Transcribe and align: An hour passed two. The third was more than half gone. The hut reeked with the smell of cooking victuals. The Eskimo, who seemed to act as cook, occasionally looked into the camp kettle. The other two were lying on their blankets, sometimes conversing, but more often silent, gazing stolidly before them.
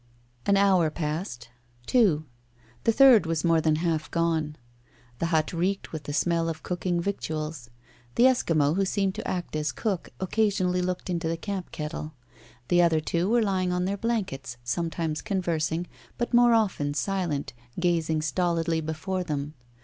An 0.47 0.57
hour 0.57 0.89
passed 0.89 1.49
two. 1.85 2.25
The 2.85 2.91
third 2.91 3.27
was 3.27 3.43
more 3.43 3.61
than 3.61 3.75
half 3.75 4.09
gone. 4.09 4.55
The 5.19 5.27
hut 5.27 5.53
reeked 5.53 5.91
with 5.91 6.05
the 6.05 6.11
smell 6.11 6.49
of 6.49 6.63
cooking 6.63 6.99
victuals. 6.99 7.69
The 8.15 8.23
Eskimo, 8.23 8.75
who 8.75 8.83
seemed 8.83 9.13
to 9.13 9.27
act 9.27 9.55
as 9.55 9.71
cook, 9.71 10.09
occasionally 10.19 10.81
looked 10.81 11.11
into 11.11 11.27
the 11.27 11.37
camp 11.37 11.71
kettle. 11.71 12.15
The 12.69 12.81
other 12.81 12.99
two 12.99 13.29
were 13.29 13.43
lying 13.43 13.71
on 13.71 13.85
their 13.85 13.95
blankets, 13.95 14.57
sometimes 14.63 15.21
conversing, 15.21 15.85
but 16.17 16.33
more 16.33 16.55
often 16.55 16.95
silent, 16.95 17.53
gazing 17.79 18.23
stolidly 18.23 18.81
before 18.81 19.23
them. 19.23 19.53